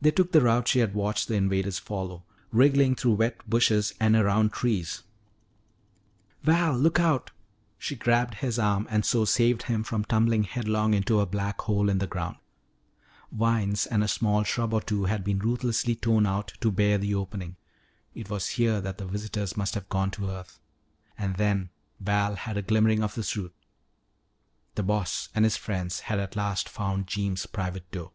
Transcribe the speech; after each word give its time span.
They 0.00 0.10
took 0.10 0.32
the 0.32 0.40
route 0.40 0.66
she 0.66 0.80
had 0.80 0.94
watched 0.94 1.28
the 1.28 1.34
invaders 1.34 1.78
follow, 1.78 2.24
wriggling 2.50 2.96
through 2.96 3.12
wet 3.12 3.48
bushes 3.48 3.94
and 4.00 4.16
around 4.16 4.50
trees. 4.52 5.04
"Val, 6.42 6.76
look 6.76 6.98
out!" 6.98 7.30
She 7.78 7.94
grabbed 7.94 8.34
his 8.38 8.58
arm 8.58 8.88
and 8.90 9.04
so 9.06 9.24
saved 9.24 9.62
him 9.70 9.84
from 9.84 10.04
tumbling 10.04 10.42
headlong 10.42 10.92
into 10.92 11.20
a 11.20 11.24
black 11.24 11.60
hole 11.60 11.88
in 11.88 11.98
the 11.98 12.08
ground. 12.08 12.34
Vines 13.30 13.86
and 13.86 14.02
a 14.02 14.08
small 14.08 14.42
shrub 14.42 14.74
or 14.74 14.80
two 14.80 15.04
had 15.04 15.22
been 15.22 15.38
ruthlessly 15.38 15.94
torn 15.94 16.26
out 16.26 16.54
to 16.60 16.72
bare 16.72 16.98
the 16.98 17.14
opening. 17.14 17.54
It 18.16 18.28
was 18.28 18.48
here 18.48 18.80
that 18.80 18.98
the 18.98 19.06
visitors 19.06 19.56
must 19.56 19.74
have 19.74 19.88
gone 19.88 20.10
to 20.10 20.28
earth. 20.30 20.58
And 21.16 21.36
then 21.36 21.70
Val 22.00 22.34
had 22.34 22.56
a 22.56 22.62
glimmering 22.62 23.04
of 23.04 23.14
the 23.14 23.22
truth; 23.22 23.54
the 24.74 24.82
"Boss" 24.82 25.28
and 25.32 25.44
his 25.44 25.56
friends 25.56 26.00
had 26.00 26.18
at 26.18 26.34
last 26.34 26.68
found 26.68 27.06
Jeems' 27.06 27.46
private 27.46 27.88
door. 27.92 28.10